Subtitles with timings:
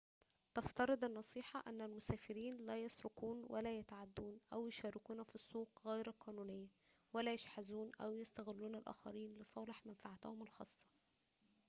[0.53, 6.67] تفترض النصيحة أن المسافرين لا يسرقون ولا يتعدون أو يشاركون في السوق غير القانونية
[7.13, 10.85] ولا يشحذون أو يستغلون الآخرين لصالح منفعتهم الخاصة